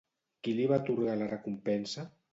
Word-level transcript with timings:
Qui 0.47 0.53
li 0.59 0.65
va 0.71 0.79
atorgar 0.81 1.19
la 1.21 1.29
recompensa? 1.35 2.11